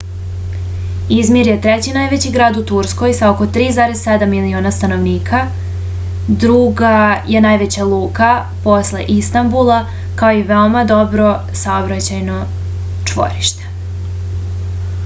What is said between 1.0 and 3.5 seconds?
izmir je treći najveći grad u turskoj sa oko